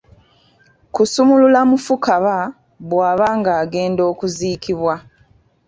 Kusumulula 0.93 1.59
mufu 1.69 1.93
kaba 2.05 2.37
bw'aba 2.89 3.27
nga 3.39 3.51
agenda 3.63 4.01
okuziikibwa. 4.11 4.93